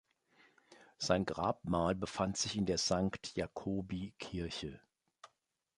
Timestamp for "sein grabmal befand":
0.97-2.35